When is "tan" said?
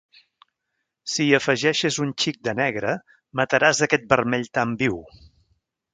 4.59-4.75